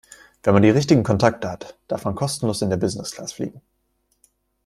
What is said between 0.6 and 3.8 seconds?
die richtigen Kontakte hat, darf man kostenlos in der Business-Class fliegen.